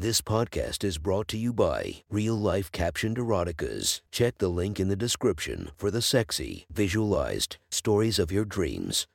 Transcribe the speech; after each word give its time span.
This 0.00 0.22
podcast 0.22 0.82
is 0.82 0.96
brought 0.96 1.28
to 1.28 1.36
you 1.36 1.52
by 1.52 1.96
Real 2.08 2.34
Life 2.34 2.72
Captioned 2.72 3.18
Eroticas. 3.18 4.00
Check 4.10 4.38
the 4.38 4.48
link 4.48 4.80
in 4.80 4.88
the 4.88 4.96
description 4.96 5.72
for 5.76 5.90
the 5.90 6.00
sexy, 6.00 6.64
visualized 6.72 7.58
stories 7.70 8.18
of 8.18 8.32
your 8.32 8.46
dreams. 8.46 9.06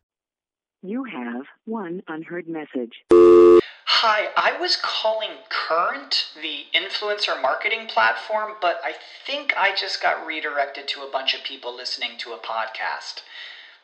You 0.83 1.03
have 1.05 1.47
one 1.65 2.03
unheard 2.07 2.47
message. 2.47 3.03
Hi, 3.11 4.27
I 4.37 4.59
was 4.59 4.77
calling 4.79 5.31
Current, 5.49 6.27
the 6.39 6.65
influencer 6.79 7.41
marketing 7.41 7.87
platform, 7.87 8.51
but 8.61 8.79
I 8.83 8.93
think 9.25 9.55
I 9.57 9.73
just 9.75 10.03
got 10.03 10.23
redirected 10.23 10.87
to 10.89 11.01
a 11.01 11.11
bunch 11.11 11.33
of 11.33 11.43
people 11.43 11.75
listening 11.75 12.11
to 12.19 12.33
a 12.33 12.37
podcast. 12.37 13.23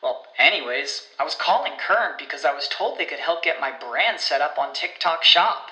Well, 0.00 0.26
anyways, 0.38 1.08
I 1.18 1.24
was 1.24 1.34
calling 1.34 1.72
Current 1.84 2.20
because 2.20 2.44
I 2.44 2.54
was 2.54 2.68
told 2.68 2.96
they 2.96 3.06
could 3.06 3.18
help 3.18 3.42
get 3.42 3.60
my 3.60 3.72
brand 3.72 4.20
set 4.20 4.40
up 4.40 4.56
on 4.56 4.72
TikTok 4.72 5.24
Shop 5.24 5.71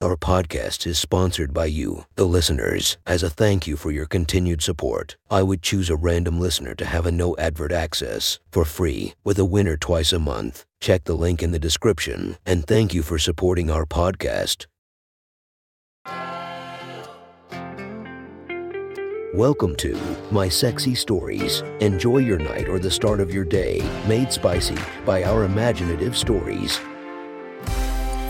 Our 0.00 0.16
podcast 0.16 0.86
is 0.86 0.96
sponsored 0.96 1.52
by 1.52 1.66
you, 1.66 2.04
the 2.14 2.24
listeners. 2.24 2.98
As 3.04 3.24
a 3.24 3.28
thank 3.28 3.66
you 3.66 3.76
for 3.76 3.90
your 3.90 4.06
continued 4.06 4.62
support, 4.62 5.16
I 5.28 5.42
would 5.42 5.60
choose 5.60 5.90
a 5.90 5.96
random 5.96 6.38
listener 6.38 6.76
to 6.76 6.84
have 6.84 7.04
a 7.04 7.10
no 7.10 7.36
advert 7.36 7.72
access 7.72 8.38
for 8.52 8.64
free 8.64 9.14
with 9.24 9.40
a 9.40 9.44
winner 9.44 9.76
twice 9.76 10.12
a 10.12 10.20
month. 10.20 10.64
Check 10.80 11.02
the 11.02 11.16
link 11.16 11.42
in 11.42 11.50
the 11.50 11.58
description 11.58 12.36
and 12.46 12.64
thank 12.64 12.94
you 12.94 13.02
for 13.02 13.18
supporting 13.18 13.72
our 13.72 13.84
podcast. 13.84 14.66
Welcome 19.34 19.74
to 19.78 19.98
My 20.30 20.48
Sexy 20.48 20.94
Stories. 20.94 21.62
Enjoy 21.80 22.18
your 22.18 22.38
night 22.38 22.68
or 22.68 22.78
the 22.78 22.88
start 22.88 23.18
of 23.18 23.34
your 23.34 23.44
day, 23.44 23.82
made 24.06 24.32
spicy 24.32 24.78
by 25.04 25.24
our 25.24 25.42
imaginative 25.42 26.16
stories. 26.16 26.78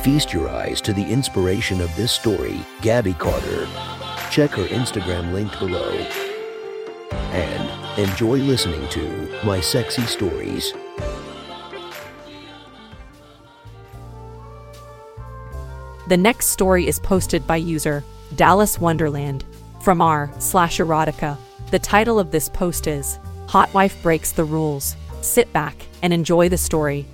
Feast 0.02 0.32
your 0.32 0.48
eyes 0.48 0.80
to 0.82 0.92
the 0.92 1.02
inspiration 1.02 1.80
of 1.80 1.94
this 1.96 2.12
story, 2.12 2.60
Gabby 2.82 3.14
Carter. 3.14 3.66
Check 4.30 4.50
her 4.52 4.64
Instagram 4.68 5.32
link 5.32 5.58
below. 5.58 5.90
And 7.32 7.98
enjoy 7.98 8.38
listening 8.38 8.88
to 8.90 9.40
My 9.44 9.60
Sexy 9.60 10.02
Stories. 10.02 10.72
The 16.06 16.16
next 16.16 16.46
story 16.46 16.86
is 16.86 17.00
posted 17.00 17.44
by 17.44 17.56
user 17.56 18.04
Dallas 18.36 18.80
Wonderland 18.80 19.44
from 19.82 20.00
r 20.00 20.30
slash 20.38 20.78
erotica. 20.78 21.36
The 21.72 21.78
title 21.80 22.20
of 22.20 22.30
this 22.30 22.48
post 22.48 22.86
is 22.86 23.18
Hot 23.48 23.74
Wife 23.74 24.00
Breaks 24.00 24.30
the 24.30 24.44
Rules. 24.44 24.94
Sit 25.22 25.52
back 25.52 25.74
and 26.02 26.12
enjoy 26.12 26.48
the 26.48 26.56
story. 26.56 27.04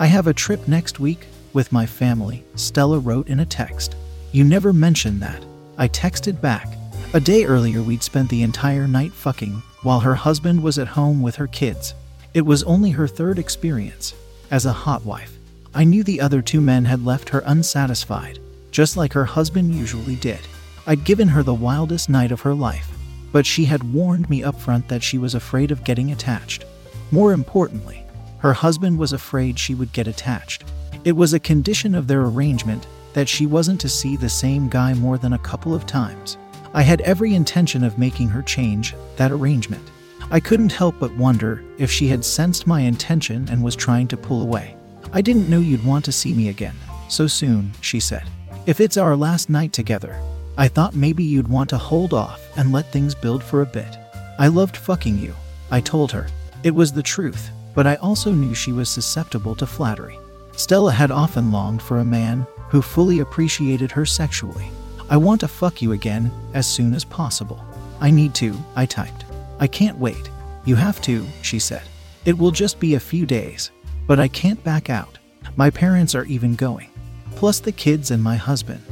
I 0.00 0.06
have 0.06 0.28
a 0.28 0.32
trip 0.32 0.68
next 0.68 1.00
week 1.00 1.26
with 1.52 1.72
my 1.72 1.84
family, 1.84 2.44
Stella 2.54 3.00
wrote 3.00 3.26
in 3.26 3.40
a 3.40 3.44
text. 3.44 3.96
You 4.30 4.44
never 4.44 4.72
mentioned 4.72 5.20
that. 5.22 5.44
I 5.76 5.88
texted 5.88 6.40
back. 6.40 6.68
A 7.14 7.20
day 7.20 7.44
earlier, 7.44 7.82
we'd 7.82 8.04
spent 8.04 8.30
the 8.30 8.44
entire 8.44 8.86
night 8.86 9.10
fucking 9.10 9.60
while 9.82 9.98
her 9.98 10.14
husband 10.14 10.62
was 10.62 10.78
at 10.78 10.86
home 10.86 11.20
with 11.20 11.34
her 11.34 11.48
kids. 11.48 11.94
It 12.32 12.42
was 12.42 12.62
only 12.62 12.90
her 12.90 13.08
third 13.08 13.40
experience 13.40 14.14
as 14.52 14.66
a 14.66 14.72
hot 14.72 15.04
wife. 15.04 15.36
I 15.74 15.82
knew 15.82 16.04
the 16.04 16.20
other 16.20 16.42
two 16.42 16.60
men 16.60 16.84
had 16.84 17.04
left 17.04 17.30
her 17.30 17.42
unsatisfied, 17.44 18.38
just 18.70 18.96
like 18.96 19.12
her 19.14 19.24
husband 19.24 19.74
usually 19.74 20.14
did. 20.14 20.40
I'd 20.86 21.02
given 21.02 21.26
her 21.26 21.42
the 21.42 21.54
wildest 21.54 22.08
night 22.08 22.30
of 22.30 22.42
her 22.42 22.54
life, 22.54 22.88
but 23.32 23.44
she 23.44 23.64
had 23.64 23.92
warned 23.92 24.30
me 24.30 24.44
up 24.44 24.60
front 24.60 24.86
that 24.86 25.02
she 25.02 25.18
was 25.18 25.34
afraid 25.34 25.72
of 25.72 25.82
getting 25.82 26.12
attached. 26.12 26.64
More 27.10 27.32
importantly, 27.32 28.04
her 28.38 28.52
husband 28.52 28.98
was 28.98 29.12
afraid 29.12 29.58
she 29.58 29.74
would 29.74 29.92
get 29.92 30.06
attached. 30.06 30.64
It 31.04 31.12
was 31.12 31.32
a 31.32 31.40
condition 31.40 31.94
of 31.94 32.06
their 32.06 32.22
arrangement 32.22 32.86
that 33.12 33.28
she 33.28 33.46
wasn't 33.46 33.80
to 33.80 33.88
see 33.88 34.16
the 34.16 34.28
same 34.28 34.68
guy 34.68 34.94
more 34.94 35.18
than 35.18 35.32
a 35.32 35.38
couple 35.38 35.74
of 35.74 35.86
times. 35.86 36.38
I 36.74 36.82
had 36.82 37.00
every 37.00 37.34
intention 37.34 37.82
of 37.82 37.98
making 37.98 38.28
her 38.28 38.42
change 38.42 38.94
that 39.16 39.32
arrangement. 39.32 39.90
I 40.30 40.40
couldn't 40.40 40.72
help 40.72 40.96
but 41.00 41.16
wonder 41.16 41.62
if 41.78 41.90
she 41.90 42.08
had 42.08 42.24
sensed 42.24 42.66
my 42.66 42.80
intention 42.80 43.48
and 43.50 43.64
was 43.64 43.74
trying 43.74 44.08
to 44.08 44.16
pull 44.16 44.42
away. 44.42 44.76
I 45.12 45.22
didn't 45.22 45.48
know 45.48 45.60
you'd 45.60 45.84
want 45.84 46.04
to 46.04 46.12
see 46.12 46.34
me 46.34 46.48
again 46.48 46.74
so 47.08 47.26
soon, 47.26 47.72
she 47.80 48.00
said. 48.00 48.24
If 48.66 48.80
it's 48.80 48.98
our 48.98 49.16
last 49.16 49.48
night 49.48 49.72
together, 49.72 50.20
I 50.58 50.68
thought 50.68 50.94
maybe 50.94 51.24
you'd 51.24 51.48
want 51.48 51.70
to 51.70 51.78
hold 51.78 52.12
off 52.12 52.40
and 52.58 52.72
let 52.72 52.92
things 52.92 53.14
build 53.14 53.42
for 53.42 53.62
a 53.62 53.66
bit. 53.66 53.96
I 54.38 54.48
loved 54.48 54.76
fucking 54.76 55.18
you, 55.18 55.34
I 55.70 55.80
told 55.80 56.12
her. 56.12 56.26
It 56.62 56.74
was 56.74 56.92
the 56.92 57.02
truth, 57.02 57.50
but 57.74 57.86
I 57.86 57.96
also 57.96 58.32
knew 58.32 58.54
she 58.54 58.72
was 58.72 58.88
susceptible 58.88 59.54
to 59.56 59.66
flattery. 59.66 60.18
Stella 60.52 60.92
had 60.92 61.10
often 61.10 61.52
longed 61.52 61.82
for 61.82 61.98
a 61.98 62.04
man 62.04 62.46
who 62.68 62.82
fully 62.82 63.20
appreciated 63.20 63.90
her 63.92 64.04
sexually. 64.04 64.70
I 65.10 65.16
want 65.16 65.40
to 65.40 65.48
fuck 65.48 65.80
you 65.80 65.92
again 65.92 66.30
as 66.54 66.66
soon 66.66 66.94
as 66.94 67.04
possible. 67.04 67.64
I 68.00 68.10
need 68.10 68.34
to, 68.34 68.56
I 68.76 68.86
typed. 68.86 69.24
I 69.58 69.66
can't 69.66 69.98
wait. 69.98 70.30
You 70.64 70.76
have 70.76 71.00
to, 71.02 71.24
she 71.42 71.58
said. 71.58 71.82
It 72.24 72.36
will 72.36 72.50
just 72.50 72.78
be 72.78 72.94
a 72.94 73.00
few 73.00 73.24
days, 73.24 73.70
but 74.06 74.20
I 74.20 74.28
can't 74.28 74.62
back 74.64 74.90
out. 74.90 75.18
My 75.56 75.70
parents 75.70 76.14
are 76.14 76.26
even 76.26 76.54
going, 76.54 76.90
plus 77.36 77.58
the 77.58 77.72
kids 77.72 78.10
and 78.10 78.22
my 78.22 78.36
husband. 78.36 78.82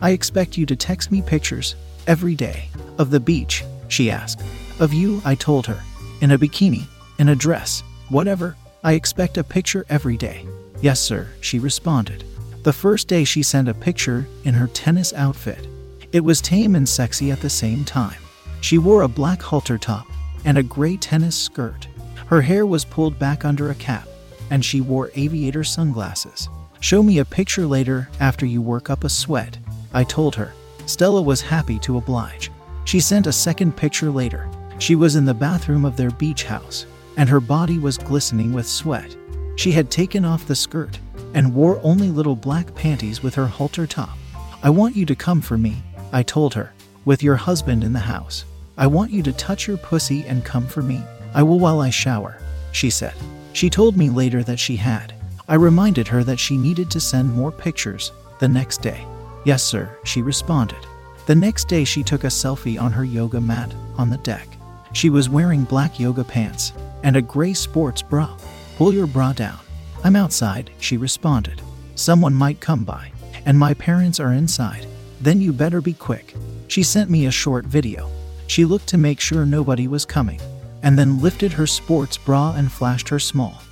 I 0.00 0.10
expect 0.10 0.56
you 0.56 0.66
to 0.66 0.76
text 0.76 1.10
me 1.10 1.22
pictures 1.22 1.74
every 2.06 2.34
day 2.34 2.68
of 2.98 3.10
the 3.10 3.20
beach, 3.20 3.64
she 3.88 4.10
asked. 4.10 4.42
Of 4.78 4.92
you, 4.92 5.20
I 5.24 5.34
told 5.34 5.66
her, 5.66 5.80
in 6.20 6.30
a 6.32 6.38
bikini, 6.38 6.84
in 7.18 7.30
a 7.30 7.36
dress, 7.36 7.82
whatever. 8.08 8.56
I 8.82 8.92
expect 8.92 9.38
a 9.38 9.44
picture 9.44 9.86
every 9.88 10.16
day. 10.16 10.46
Yes, 10.80 11.00
sir, 11.00 11.28
she 11.40 11.58
responded. 11.58 12.24
The 12.62 12.72
first 12.72 13.08
day 13.08 13.24
she 13.24 13.42
sent 13.42 13.68
a 13.68 13.74
picture 13.74 14.26
in 14.44 14.54
her 14.54 14.68
tennis 14.68 15.12
outfit. 15.14 15.66
It 16.12 16.20
was 16.20 16.40
tame 16.40 16.74
and 16.74 16.88
sexy 16.88 17.30
at 17.30 17.40
the 17.40 17.50
same 17.50 17.84
time. 17.84 18.20
She 18.60 18.78
wore 18.78 19.02
a 19.02 19.08
black 19.08 19.42
halter 19.42 19.78
top 19.78 20.06
and 20.44 20.58
a 20.58 20.62
gray 20.62 20.96
tennis 20.96 21.36
skirt. 21.36 21.88
Her 22.26 22.40
hair 22.40 22.66
was 22.66 22.84
pulled 22.84 23.18
back 23.18 23.44
under 23.44 23.70
a 23.70 23.74
cap, 23.74 24.08
and 24.50 24.64
she 24.64 24.80
wore 24.80 25.10
aviator 25.14 25.64
sunglasses. 25.64 26.48
Show 26.80 27.02
me 27.02 27.18
a 27.18 27.24
picture 27.24 27.66
later 27.66 28.08
after 28.20 28.46
you 28.46 28.60
work 28.60 28.90
up 28.90 29.04
a 29.04 29.08
sweat, 29.08 29.58
I 29.92 30.04
told 30.04 30.34
her. 30.34 30.52
Stella 30.86 31.22
was 31.22 31.40
happy 31.40 31.78
to 31.80 31.96
oblige. 31.96 32.50
She 32.84 33.00
sent 33.00 33.26
a 33.26 33.32
second 33.32 33.76
picture 33.76 34.10
later. 34.10 34.48
She 34.78 34.94
was 34.94 35.16
in 35.16 35.24
the 35.24 35.32
bathroom 35.32 35.84
of 35.84 35.96
their 35.96 36.10
beach 36.10 36.44
house, 36.44 36.84
and 37.16 37.28
her 37.28 37.40
body 37.40 37.78
was 37.78 37.98
glistening 37.98 38.52
with 38.52 38.66
sweat. 38.66 39.16
She 39.56 39.72
had 39.72 39.90
taken 39.90 40.24
off 40.24 40.46
the 40.46 40.54
skirt 40.54 40.98
and 41.34 41.54
wore 41.54 41.80
only 41.82 42.08
little 42.08 42.36
black 42.36 42.74
panties 42.74 43.22
with 43.22 43.34
her 43.34 43.46
halter 43.46 43.86
top. 43.86 44.16
I 44.62 44.70
want 44.70 44.96
you 44.96 45.06
to 45.06 45.14
come 45.14 45.40
for 45.40 45.58
me, 45.58 45.82
I 46.12 46.22
told 46.22 46.54
her, 46.54 46.72
with 47.04 47.22
your 47.22 47.36
husband 47.36 47.84
in 47.84 47.92
the 47.92 47.98
house. 47.98 48.44
I 48.76 48.86
want 48.86 49.12
you 49.12 49.22
to 49.22 49.32
touch 49.32 49.68
your 49.68 49.76
pussy 49.76 50.24
and 50.24 50.44
come 50.44 50.66
for 50.66 50.82
me. 50.82 51.02
I 51.34 51.42
will 51.42 51.58
while 51.58 51.80
I 51.80 51.90
shower, 51.90 52.38
she 52.72 52.90
said. 52.90 53.14
She 53.52 53.70
told 53.70 53.96
me 53.96 54.10
later 54.10 54.42
that 54.44 54.58
she 54.58 54.76
had. 54.76 55.14
I 55.48 55.54
reminded 55.54 56.08
her 56.08 56.24
that 56.24 56.40
she 56.40 56.56
needed 56.56 56.90
to 56.90 57.00
send 57.00 57.32
more 57.32 57.52
pictures 57.52 58.10
the 58.40 58.48
next 58.48 58.82
day. 58.82 59.06
Yes, 59.44 59.62
sir, 59.62 59.96
she 60.04 60.22
responded. 60.22 60.86
The 61.26 61.34
next 61.34 61.68
day, 61.68 61.84
she 61.84 62.02
took 62.02 62.24
a 62.24 62.28
selfie 62.28 62.80
on 62.80 62.92
her 62.92 63.04
yoga 63.04 63.40
mat 63.40 63.72
on 63.96 64.10
the 64.10 64.18
deck. 64.18 64.48
She 64.92 65.10
was 65.10 65.28
wearing 65.28 65.64
black 65.64 66.00
yoga 66.00 66.24
pants 66.24 66.72
and 67.04 67.16
a 67.16 67.22
gray 67.22 67.54
sports 67.54 68.02
bra. 68.02 68.36
Pull 68.76 68.92
your 68.92 69.06
bra 69.06 69.32
down. 69.32 69.60
I'm 70.02 70.16
outside, 70.16 70.70
she 70.80 70.96
responded. 70.96 71.62
Someone 71.94 72.34
might 72.34 72.60
come 72.60 72.82
by, 72.82 73.12
and 73.46 73.56
my 73.56 73.74
parents 73.74 74.18
are 74.18 74.32
inside. 74.32 74.86
Then 75.20 75.40
you 75.40 75.52
better 75.52 75.80
be 75.80 75.92
quick. 75.92 76.34
She 76.66 76.82
sent 76.82 77.08
me 77.08 77.26
a 77.26 77.30
short 77.30 77.66
video. 77.66 78.10
She 78.48 78.64
looked 78.64 78.88
to 78.88 78.98
make 78.98 79.20
sure 79.20 79.46
nobody 79.46 79.86
was 79.86 80.04
coming, 80.04 80.40
and 80.82 80.98
then 80.98 81.22
lifted 81.22 81.52
her 81.52 81.66
sports 81.66 82.18
bra 82.18 82.54
and 82.56 82.70
flashed 82.70 83.08
her 83.08 83.18
small, 83.18 83.62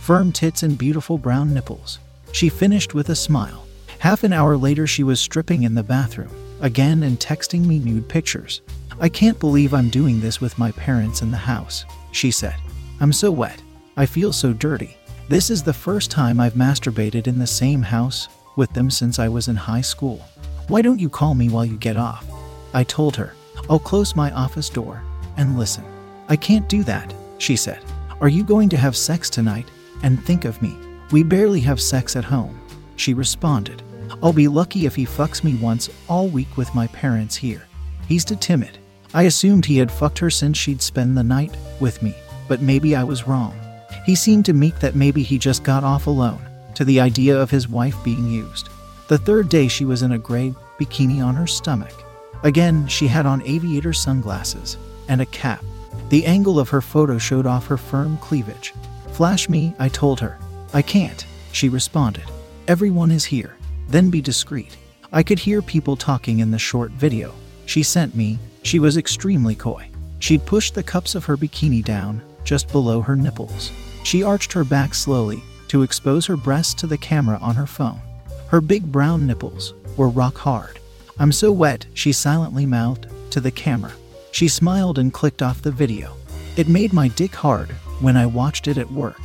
firm 0.00 0.32
tits 0.32 0.62
and 0.62 0.78
beautiful 0.78 1.18
brown 1.18 1.52
nipples. 1.52 1.98
She 2.32 2.48
finished 2.48 2.94
with 2.94 3.10
a 3.10 3.16
smile. 3.16 3.66
Half 3.98 4.24
an 4.24 4.32
hour 4.32 4.56
later, 4.56 4.86
she 4.86 5.02
was 5.02 5.20
stripping 5.20 5.62
in 5.62 5.74
the 5.74 5.82
bathroom, 5.82 6.30
again 6.60 7.02
and 7.02 7.20
texting 7.20 7.66
me 7.66 7.78
nude 7.78 8.08
pictures. 8.08 8.62
I 9.00 9.08
can't 9.08 9.38
believe 9.38 9.74
I'm 9.74 9.90
doing 9.90 10.20
this 10.20 10.40
with 10.40 10.58
my 10.58 10.72
parents 10.72 11.22
in 11.22 11.30
the 11.30 11.36
house, 11.36 11.84
she 12.14 12.30
said. 12.30 12.54
I'm 13.00 13.12
so 13.12 13.30
wet. 13.30 13.60
I 13.96 14.06
feel 14.06 14.32
so 14.32 14.52
dirty. 14.52 14.96
This 15.28 15.50
is 15.50 15.62
the 15.62 15.72
first 15.72 16.10
time 16.10 16.38
I've 16.38 16.54
masturbated 16.54 17.26
in 17.26 17.38
the 17.38 17.46
same 17.46 17.82
house 17.82 18.28
with 18.56 18.72
them 18.72 18.90
since 18.90 19.18
I 19.18 19.28
was 19.28 19.48
in 19.48 19.56
high 19.56 19.80
school. 19.80 20.24
Why 20.68 20.80
don't 20.80 21.00
you 21.00 21.08
call 21.08 21.34
me 21.34 21.48
while 21.48 21.64
you 21.64 21.76
get 21.76 21.96
off? 21.96 22.24
I 22.72 22.84
told 22.84 23.16
her. 23.16 23.34
I'll 23.68 23.78
close 23.78 24.14
my 24.14 24.30
office 24.32 24.68
door 24.68 25.02
and 25.36 25.58
listen. 25.58 25.84
I 26.28 26.36
can't 26.36 26.68
do 26.68 26.82
that, 26.84 27.12
she 27.38 27.56
said. 27.56 27.82
Are 28.20 28.28
you 28.28 28.44
going 28.44 28.68
to 28.70 28.76
have 28.76 28.96
sex 28.96 29.28
tonight? 29.28 29.66
And 30.02 30.22
think 30.24 30.44
of 30.44 30.60
me. 30.62 30.76
We 31.10 31.22
barely 31.22 31.60
have 31.60 31.80
sex 31.80 32.16
at 32.16 32.24
home. 32.24 32.60
She 32.96 33.14
responded. 33.14 33.82
I'll 34.22 34.32
be 34.32 34.48
lucky 34.48 34.86
if 34.86 34.94
he 34.94 35.04
fucks 35.04 35.42
me 35.42 35.54
once 35.56 35.90
all 36.08 36.28
week 36.28 36.56
with 36.56 36.74
my 36.74 36.86
parents 36.88 37.36
here. 37.36 37.66
He's 38.06 38.24
too 38.24 38.36
timid. 38.36 38.78
I 39.14 39.22
assumed 39.22 39.64
he 39.64 39.78
had 39.78 39.92
fucked 39.92 40.18
her 40.18 40.28
since 40.28 40.58
she'd 40.58 40.82
spend 40.82 41.16
the 41.16 41.22
night 41.22 41.56
with 41.78 42.02
me, 42.02 42.16
but 42.48 42.60
maybe 42.60 42.96
I 42.96 43.04
was 43.04 43.28
wrong. 43.28 43.58
He 44.04 44.16
seemed 44.16 44.44
to 44.46 44.52
meek 44.52 44.80
that 44.80 44.96
maybe 44.96 45.22
he 45.22 45.38
just 45.38 45.62
got 45.62 45.84
off 45.84 46.08
alone 46.08 46.44
to 46.74 46.84
the 46.84 47.00
idea 47.00 47.40
of 47.40 47.48
his 47.48 47.68
wife 47.68 47.96
being 48.02 48.26
used. 48.26 48.68
The 49.06 49.16
third 49.18 49.48
day, 49.48 49.68
she 49.68 49.84
was 49.84 50.02
in 50.02 50.12
a 50.12 50.18
gray 50.18 50.52
bikini 50.80 51.24
on 51.24 51.36
her 51.36 51.46
stomach. 51.46 51.94
Again, 52.42 52.88
she 52.88 53.06
had 53.06 53.24
on 53.24 53.40
aviator 53.42 53.92
sunglasses 53.92 54.76
and 55.08 55.20
a 55.20 55.26
cap. 55.26 55.64
The 56.08 56.26
angle 56.26 56.58
of 56.58 56.68
her 56.70 56.80
photo 56.80 57.16
showed 57.16 57.46
off 57.46 57.68
her 57.68 57.76
firm 57.76 58.16
cleavage. 58.18 58.74
Flash 59.12 59.48
me, 59.48 59.74
I 59.78 59.88
told 59.88 60.18
her. 60.18 60.38
I 60.72 60.82
can't, 60.82 61.24
she 61.52 61.68
responded. 61.68 62.24
Everyone 62.66 63.12
is 63.12 63.24
here. 63.24 63.56
Then 63.88 64.10
be 64.10 64.20
discreet. 64.20 64.76
I 65.12 65.22
could 65.22 65.38
hear 65.38 65.62
people 65.62 65.96
talking 65.96 66.40
in 66.40 66.50
the 66.50 66.58
short 66.58 66.90
video. 66.90 67.32
She 67.66 67.84
sent 67.84 68.16
me, 68.16 68.40
she 68.64 68.78
was 68.80 68.96
extremely 68.96 69.54
coy. 69.54 69.88
She'd 70.18 70.44
pushed 70.46 70.74
the 70.74 70.82
cups 70.82 71.14
of 71.14 71.24
her 71.26 71.36
bikini 71.36 71.84
down, 71.84 72.22
just 72.44 72.72
below 72.72 73.00
her 73.02 73.14
nipples. 73.14 73.70
She 74.04 74.22
arched 74.22 74.52
her 74.52 74.64
back 74.64 74.94
slowly 74.94 75.42
to 75.68 75.82
expose 75.82 76.26
her 76.26 76.36
breasts 76.36 76.74
to 76.74 76.86
the 76.86 76.98
camera 76.98 77.38
on 77.40 77.54
her 77.54 77.66
phone. 77.66 78.00
Her 78.48 78.60
big 78.60 78.90
brown 78.90 79.26
nipples 79.26 79.74
were 79.96 80.08
rock 80.08 80.36
hard. 80.36 80.78
I'm 81.18 81.30
so 81.30 81.52
wet, 81.52 81.86
she 81.94 82.12
silently 82.12 82.66
mouthed 82.66 83.06
to 83.30 83.40
the 83.40 83.50
camera. 83.50 83.92
She 84.32 84.48
smiled 84.48 84.98
and 84.98 85.12
clicked 85.12 85.42
off 85.42 85.62
the 85.62 85.70
video. 85.70 86.16
It 86.56 86.66
made 86.66 86.92
my 86.92 87.08
dick 87.08 87.34
hard 87.34 87.70
when 88.00 88.16
I 88.16 88.26
watched 88.26 88.66
it 88.66 88.78
at 88.78 88.90
work. 88.90 89.20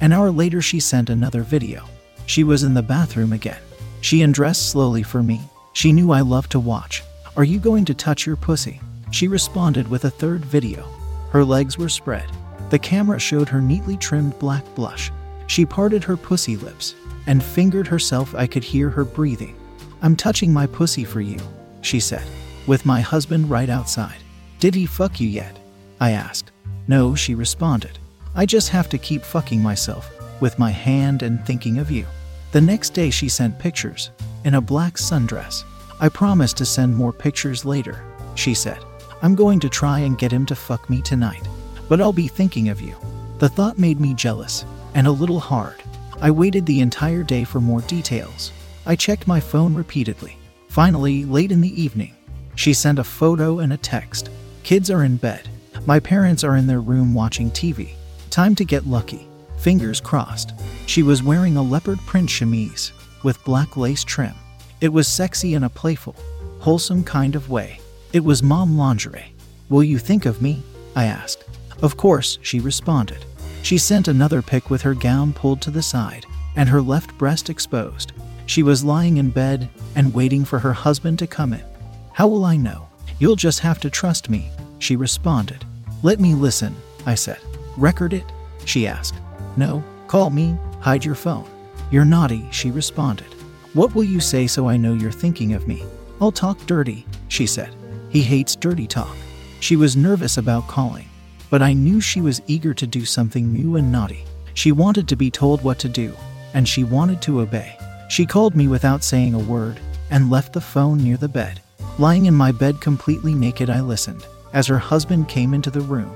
An 0.00 0.12
hour 0.12 0.30
later, 0.30 0.62
she 0.62 0.80
sent 0.80 1.10
another 1.10 1.42
video. 1.42 1.84
She 2.26 2.44
was 2.44 2.62
in 2.62 2.74
the 2.74 2.82
bathroom 2.82 3.32
again. 3.32 3.60
She 4.00 4.22
undressed 4.22 4.70
slowly 4.70 5.02
for 5.02 5.22
me. 5.22 5.40
She 5.72 5.92
knew 5.92 6.12
I 6.12 6.20
loved 6.20 6.52
to 6.52 6.60
watch. 6.60 7.02
Are 7.36 7.44
you 7.44 7.58
going 7.58 7.84
to 7.86 7.94
touch 7.94 8.26
your 8.26 8.36
pussy? 8.36 8.80
She 9.14 9.28
responded 9.28 9.86
with 9.86 10.06
a 10.06 10.10
third 10.10 10.44
video. 10.44 10.88
Her 11.30 11.44
legs 11.44 11.78
were 11.78 11.88
spread. 11.88 12.28
The 12.70 12.80
camera 12.80 13.20
showed 13.20 13.48
her 13.48 13.60
neatly 13.60 13.96
trimmed 13.96 14.36
black 14.40 14.64
blush. 14.74 15.12
She 15.46 15.64
parted 15.64 16.02
her 16.02 16.16
pussy 16.16 16.56
lips 16.56 16.96
and 17.28 17.40
fingered 17.40 17.86
herself. 17.86 18.34
I 18.34 18.48
could 18.48 18.64
hear 18.64 18.90
her 18.90 19.04
breathing. 19.04 19.54
I'm 20.02 20.16
touching 20.16 20.52
my 20.52 20.66
pussy 20.66 21.04
for 21.04 21.20
you, 21.20 21.38
she 21.80 22.00
said, 22.00 22.24
with 22.66 22.84
my 22.84 23.00
husband 23.00 23.48
right 23.48 23.68
outside. 23.68 24.16
Did 24.58 24.74
he 24.74 24.84
fuck 24.84 25.20
you 25.20 25.28
yet? 25.28 25.60
I 26.00 26.10
asked. 26.10 26.50
No, 26.88 27.14
she 27.14 27.36
responded. 27.36 28.00
I 28.34 28.46
just 28.46 28.70
have 28.70 28.88
to 28.88 28.98
keep 28.98 29.22
fucking 29.22 29.62
myself 29.62 30.10
with 30.40 30.58
my 30.58 30.72
hand 30.72 31.22
and 31.22 31.46
thinking 31.46 31.78
of 31.78 31.88
you. 31.88 32.04
The 32.50 32.60
next 32.60 32.94
day, 32.94 33.10
she 33.10 33.28
sent 33.28 33.60
pictures 33.60 34.10
in 34.42 34.54
a 34.54 34.60
black 34.60 34.94
sundress. 34.94 35.62
I 36.00 36.08
promised 36.08 36.56
to 36.56 36.66
send 36.66 36.96
more 36.96 37.12
pictures 37.12 37.64
later, 37.64 38.04
she 38.34 38.54
said. 38.54 38.84
I'm 39.24 39.34
going 39.34 39.58
to 39.60 39.70
try 39.70 40.00
and 40.00 40.18
get 40.18 40.30
him 40.30 40.44
to 40.44 40.54
fuck 40.54 40.90
me 40.90 41.00
tonight, 41.00 41.48
but 41.88 41.98
I'll 41.98 42.12
be 42.12 42.28
thinking 42.28 42.68
of 42.68 42.82
you. 42.82 42.94
The 43.38 43.48
thought 43.48 43.78
made 43.78 43.98
me 43.98 44.12
jealous 44.12 44.66
and 44.92 45.06
a 45.06 45.10
little 45.10 45.40
hard. 45.40 45.82
I 46.20 46.30
waited 46.30 46.66
the 46.66 46.80
entire 46.80 47.22
day 47.22 47.44
for 47.44 47.58
more 47.58 47.80
details. 47.80 48.52
I 48.84 48.96
checked 48.96 49.26
my 49.26 49.40
phone 49.40 49.72
repeatedly. 49.72 50.36
Finally, 50.68 51.24
late 51.24 51.52
in 51.52 51.62
the 51.62 51.82
evening, 51.82 52.14
she 52.54 52.74
sent 52.74 52.98
a 52.98 53.04
photo 53.04 53.60
and 53.60 53.72
a 53.72 53.78
text. 53.78 54.28
Kids 54.62 54.90
are 54.90 55.04
in 55.04 55.16
bed. 55.16 55.48
My 55.86 55.98
parents 56.00 56.44
are 56.44 56.56
in 56.56 56.66
their 56.66 56.82
room 56.82 57.14
watching 57.14 57.50
TV. 57.50 57.94
Time 58.28 58.54
to 58.56 58.64
get 58.66 58.86
lucky. 58.86 59.26
Fingers 59.56 60.02
crossed. 60.02 60.52
She 60.84 61.02
was 61.02 61.22
wearing 61.22 61.56
a 61.56 61.62
leopard 61.62 61.98
print 62.00 62.28
chemise 62.28 62.92
with 63.22 63.42
black 63.44 63.78
lace 63.78 64.04
trim. 64.04 64.34
It 64.82 64.90
was 64.90 65.08
sexy 65.08 65.54
in 65.54 65.64
a 65.64 65.70
playful, 65.70 66.14
wholesome 66.60 67.04
kind 67.04 67.34
of 67.34 67.48
way. 67.48 67.80
It 68.14 68.24
was 68.24 68.44
mom 68.44 68.78
lingerie. 68.78 69.34
Will 69.68 69.82
you 69.82 69.98
think 69.98 70.24
of 70.24 70.40
me? 70.40 70.62
I 70.94 71.06
asked. 71.06 71.42
Of 71.82 71.96
course, 71.96 72.38
she 72.42 72.60
responded. 72.60 73.24
She 73.64 73.76
sent 73.76 74.06
another 74.06 74.40
pic 74.40 74.70
with 74.70 74.82
her 74.82 74.94
gown 74.94 75.32
pulled 75.32 75.60
to 75.62 75.72
the 75.72 75.82
side 75.82 76.24
and 76.54 76.68
her 76.68 76.80
left 76.80 77.18
breast 77.18 77.50
exposed. 77.50 78.12
She 78.46 78.62
was 78.62 78.84
lying 78.84 79.16
in 79.16 79.30
bed 79.30 79.68
and 79.96 80.14
waiting 80.14 80.44
for 80.44 80.60
her 80.60 80.72
husband 80.72 81.18
to 81.18 81.26
come 81.26 81.54
in. 81.54 81.64
How 82.12 82.28
will 82.28 82.44
I 82.44 82.56
know? 82.56 82.86
You'll 83.18 83.34
just 83.34 83.58
have 83.58 83.80
to 83.80 83.90
trust 83.90 84.30
me, 84.30 84.48
she 84.78 84.94
responded. 84.94 85.64
Let 86.04 86.20
me 86.20 86.34
listen, 86.34 86.76
I 87.06 87.16
said. 87.16 87.40
Record 87.76 88.12
it? 88.12 88.30
She 88.64 88.86
asked. 88.86 89.16
No, 89.56 89.82
call 90.06 90.30
me, 90.30 90.56
hide 90.78 91.04
your 91.04 91.16
phone. 91.16 91.50
You're 91.90 92.04
naughty, 92.04 92.46
she 92.52 92.70
responded. 92.70 93.34
What 93.72 93.92
will 93.96 94.04
you 94.04 94.20
say 94.20 94.46
so 94.46 94.68
I 94.68 94.76
know 94.76 94.94
you're 94.94 95.10
thinking 95.10 95.52
of 95.52 95.66
me? 95.66 95.82
I'll 96.20 96.30
talk 96.30 96.64
dirty, 96.66 97.06
she 97.26 97.48
said. 97.48 97.74
He 98.14 98.22
hates 98.22 98.54
dirty 98.54 98.86
talk. 98.86 99.16
She 99.58 99.74
was 99.74 99.96
nervous 99.96 100.36
about 100.36 100.68
calling, 100.68 101.08
but 101.50 101.62
I 101.62 101.72
knew 101.72 102.00
she 102.00 102.20
was 102.20 102.40
eager 102.46 102.72
to 102.72 102.86
do 102.86 103.04
something 103.04 103.52
new 103.52 103.74
and 103.74 103.90
naughty. 103.90 104.24
She 104.54 104.70
wanted 104.70 105.08
to 105.08 105.16
be 105.16 105.32
told 105.32 105.64
what 105.64 105.80
to 105.80 105.88
do, 105.88 106.12
and 106.52 106.68
she 106.68 106.84
wanted 106.84 107.20
to 107.22 107.40
obey. 107.40 107.76
She 108.08 108.24
called 108.24 108.54
me 108.54 108.68
without 108.68 109.02
saying 109.02 109.34
a 109.34 109.40
word 109.40 109.80
and 110.10 110.30
left 110.30 110.52
the 110.52 110.60
phone 110.60 110.98
near 110.98 111.16
the 111.16 111.26
bed. 111.26 111.60
Lying 111.98 112.26
in 112.26 112.34
my 112.34 112.52
bed 112.52 112.80
completely 112.80 113.34
naked, 113.34 113.68
I 113.68 113.80
listened 113.80 114.24
as 114.52 114.68
her 114.68 114.78
husband 114.78 115.28
came 115.28 115.52
into 115.52 115.72
the 115.72 115.80
room. 115.80 116.14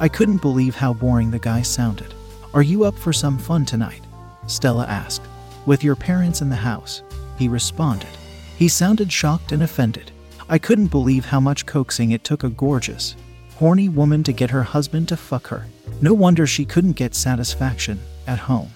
I 0.00 0.08
couldn't 0.08 0.42
believe 0.42 0.74
how 0.74 0.94
boring 0.94 1.30
the 1.30 1.38
guy 1.38 1.62
sounded. 1.62 2.12
Are 2.54 2.62
you 2.62 2.82
up 2.82 2.98
for 2.98 3.12
some 3.12 3.38
fun 3.38 3.64
tonight? 3.64 4.02
Stella 4.48 4.84
asked. 4.86 5.22
With 5.64 5.84
your 5.84 5.94
parents 5.94 6.42
in 6.42 6.48
the 6.48 6.56
house, 6.56 7.04
he 7.38 7.46
responded. 7.46 8.10
He 8.58 8.66
sounded 8.66 9.12
shocked 9.12 9.52
and 9.52 9.62
offended. 9.62 10.10
I 10.48 10.58
couldn't 10.58 10.88
believe 10.88 11.24
how 11.24 11.40
much 11.40 11.66
coaxing 11.66 12.12
it 12.12 12.22
took 12.22 12.44
a 12.44 12.50
gorgeous, 12.50 13.16
horny 13.56 13.88
woman 13.88 14.22
to 14.22 14.32
get 14.32 14.50
her 14.50 14.62
husband 14.62 15.08
to 15.08 15.16
fuck 15.16 15.48
her. 15.48 15.66
No 16.00 16.14
wonder 16.14 16.46
she 16.46 16.64
couldn't 16.64 16.92
get 16.92 17.16
satisfaction 17.16 17.98
at 18.28 18.38
home. 18.38 18.70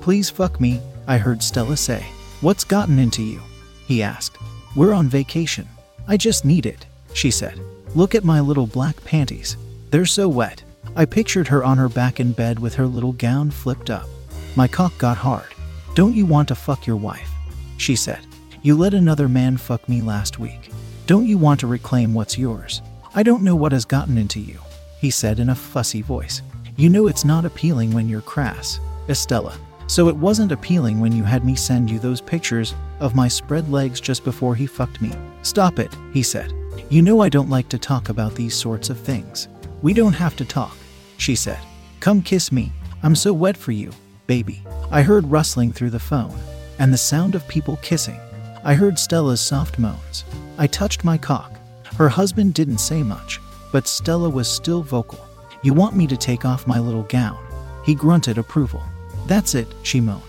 Please 0.00 0.30
fuck 0.30 0.60
me, 0.60 0.80
I 1.08 1.18
heard 1.18 1.42
Stella 1.42 1.76
say. 1.76 2.06
What's 2.42 2.62
gotten 2.62 3.00
into 3.00 3.24
you? 3.24 3.40
He 3.88 4.04
asked. 4.04 4.38
We're 4.76 4.92
on 4.92 5.08
vacation. 5.08 5.66
I 6.06 6.16
just 6.16 6.44
need 6.44 6.64
it, 6.64 6.86
she 7.12 7.32
said. 7.32 7.58
Look 7.96 8.14
at 8.14 8.24
my 8.24 8.38
little 8.40 8.66
black 8.68 9.02
panties. 9.04 9.56
They're 9.90 10.06
so 10.06 10.28
wet. 10.28 10.62
I 10.94 11.06
pictured 11.06 11.48
her 11.48 11.64
on 11.64 11.78
her 11.78 11.88
back 11.88 12.20
in 12.20 12.32
bed 12.32 12.58
with 12.60 12.74
her 12.74 12.86
little 12.86 13.12
gown 13.12 13.50
flipped 13.50 13.90
up. 13.90 14.06
My 14.54 14.68
cock 14.68 14.96
got 14.98 15.16
hard. 15.16 15.48
Don't 15.94 16.14
you 16.14 16.24
want 16.24 16.46
to 16.48 16.54
fuck 16.54 16.86
your 16.86 16.96
wife? 16.96 17.30
She 17.78 17.96
said. 17.96 18.20
You 18.62 18.76
let 18.76 18.94
another 18.94 19.28
man 19.28 19.56
fuck 19.56 19.88
me 19.88 20.02
last 20.02 20.38
week. 20.38 20.70
Don't 21.06 21.28
you 21.28 21.38
want 21.38 21.60
to 21.60 21.68
reclaim 21.68 22.14
what's 22.14 22.36
yours? 22.36 22.82
I 23.14 23.22
don't 23.22 23.44
know 23.44 23.54
what 23.54 23.70
has 23.70 23.84
gotten 23.84 24.18
into 24.18 24.40
you, 24.40 24.58
he 24.98 25.08
said 25.08 25.38
in 25.38 25.50
a 25.50 25.54
fussy 25.54 26.02
voice. 26.02 26.42
You 26.76 26.88
know 26.88 27.06
it's 27.06 27.24
not 27.24 27.44
appealing 27.44 27.92
when 27.92 28.08
you're 28.08 28.20
crass, 28.20 28.80
Estella. 29.08 29.56
So 29.86 30.08
it 30.08 30.16
wasn't 30.16 30.50
appealing 30.50 30.98
when 30.98 31.12
you 31.12 31.22
had 31.22 31.44
me 31.44 31.54
send 31.54 31.88
you 31.88 32.00
those 32.00 32.20
pictures 32.20 32.74
of 32.98 33.14
my 33.14 33.28
spread 33.28 33.70
legs 33.70 34.00
just 34.00 34.24
before 34.24 34.56
he 34.56 34.66
fucked 34.66 35.00
me. 35.00 35.12
Stop 35.42 35.78
it, 35.78 35.96
he 36.12 36.24
said. 36.24 36.52
You 36.90 37.02
know 37.02 37.20
I 37.20 37.28
don't 37.28 37.48
like 37.48 37.68
to 37.68 37.78
talk 37.78 38.08
about 38.08 38.34
these 38.34 38.56
sorts 38.56 38.90
of 38.90 38.98
things. 38.98 39.46
We 39.82 39.94
don't 39.94 40.12
have 40.12 40.34
to 40.36 40.44
talk, 40.44 40.76
she 41.18 41.36
said. 41.36 41.60
Come 42.00 42.20
kiss 42.20 42.50
me. 42.50 42.72
I'm 43.04 43.14
so 43.14 43.32
wet 43.32 43.56
for 43.56 43.70
you, 43.70 43.92
baby. 44.26 44.60
I 44.90 45.02
heard 45.02 45.30
rustling 45.30 45.72
through 45.72 45.90
the 45.90 46.00
phone 46.00 46.36
and 46.80 46.92
the 46.92 46.98
sound 46.98 47.36
of 47.36 47.46
people 47.46 47.76
kissing. 47.76 48.18
I 48.64 48.74
heard 48.74 48.98
Stella's 48.98 49.40
soft 49.40 49.78
moans. 49.78 50.24
I 50.58 50.66
touched 50.66 51.04
my 51.04 51.18
cock. 51.18 51.58
Her 51.96 52.08
husband 52.08 52.54
didn't 52.54 52.78
say 52.78 53.02
much, 53.02 53.40
but 53.72 53.86
Stella 53.86 54.28
was 54.28 54.48
still 54.48 54.82
vocal. 54.82 55.26
You 55.62 55.74
want 55.74 55.96
me 55.96 56.06
to 56.06 56.16
take 56.16 56.44
off 56.44 56.66
my 56.66 56.78
little 56.78 57.04
gown? 57.04 57.38
He 57.84 57.94
grunted 57.94 58.38
approval. 58.38 58.82
That's 59.26 59.54
it, 59.54 59.68
she 59.82 60.00
moaned. 60.00 60.22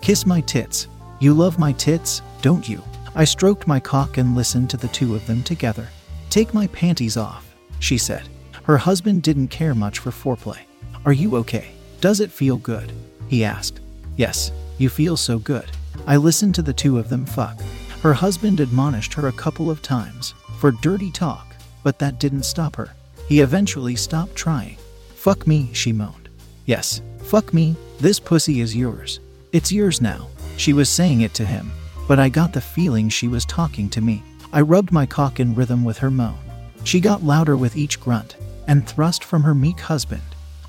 Kiss 0.00 0.26
my 0.26 0.40
tits. 0.42 0.88
You 1.20 1.34
love 1.34 1.58
my 1.58 1.72
tits, 1.72 2.22
don't 2.42 2.68
you? 2.68 2.82
I 3.14 3.24
stroked 3.24 3.66
my 3.66 3.78
cock 3.80 4.18
and 4.18 4.34
listened 4.34 4.70
to 4.70 4.76
the 4.76 4.88
two 4.88 5.14
of 5.14 5.26
them 5.26 5.42
together. 5.42 5.88
Take 6.30 6.52
my 6.52 6.66
panties 6.68 7.16
off, 7.16 7.54
she 7.78 7.98
said. 7.98 8.28
Her 8.64 8.76
husband 8.76 9.22
didn't 9.22 9.48
care 9.48 9.74
much 9.74 9.98
for 9.98 10.10
foreplay. 10.10 10.60
Are 11.04 11.12
you 11.12 11.36
okay? 11.36 11.72
Does 12.00 12.20
it 12.20 12.30
feel 12.30 12.56
good? 12.56 12.92
He 13.28 13.44
asked. 13.44 13.80
Yes, 14.16 14.50
you 14.78 14.88
feel 14.88 15.16
so 15.16 15.38
good. 15.38 15.70
I 16.06 16.16
listened 16.16 16.54
to 16.56 16.62
the 16.62 16.72
two 16.72 16.98
of 16.98 17.08
them 17.08 17.24
fuck. 17.26 17.60
Her 18.04 18.12
husband 18.12 18.60
admonished 18.60 19.14
her 19.14 19.28
a 19.28 19.32
couple 19.32 19.70
of 19.70 19.80
times 19.80 20.34
for 20.58 20.72
dirty 20.72 21.10
talk, 21.10 21.56
but 21.82 21.98
that 22.00 22.20
didn't 22.20 22.42
stop 22.42 22.76
her. 22.76 22.90
He 23.28 23.40
eventually 23.40 23.96
stopped 23.96 24.36
trying. 24.36 24.76
Fuck 25.14 25.46
me, 25.46 25.70
she 25.72 25.90
moaned. 25.90 26.28
Yes, 26.66 27.00
fuck 27.22 27.54
me, 27.54 27.74
this 28.00 28.20
pussy 28.20 28.60
is 28.60 28.76
yours. 28.76 29.20
It's 29.52 29.72
yours 29.72 30.02
now. 30.02 30.28
She 30.58 30.74
was 30.74 30.90
saying 30.90 31.22
it 31.22 31.32
to 31.32 31.46
him, 31.46 31.72
but 32.06 32.18
I 32.18 32.28
got 32.28 32.52
the 32.52 32.60
feeling 32.60 33.08
she 33.08 33.26
was 33.26 33.46
talking 33.46 33.88
to 33.88 34.02
me. 34.02 34.22
I 34.52 34.60
rubbed 34.60 34.92
my 34.92 35.06
cock 35.06 35.40
in 35.40 35.54
rhythm 35.54 35.82
with 35.82 35.96
her 35.96 36.10
moan. 36.10 36.36
She 36.84 37.00
got 37.00 37.24
louder 37.24 37.56
with 37.56 37.74
each 37.74 37.98
grunt 37.98 38.36
and 38.68 38.86
thrust 38.86 39.24
from 39.24 39.42
her 39.44 39.54
meek 39.54 39.80
husband. 39.80 40.20